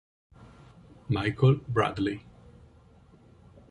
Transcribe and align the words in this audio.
Michael 1.09 1.61
Bradley 1.69 2.25